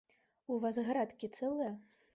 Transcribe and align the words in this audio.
У 0.55 0.57
вас 0.63 0.81
градкі 0.89 1.31
цэлыя? 1.39 1.73